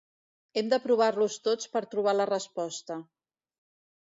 [0.61, 2.99] Hem de provar-los tots per trobar la resposta.